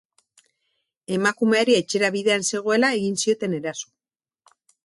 [1.17, 3.95] Emakumeari etxera bidean zegoela egin zioten eraso.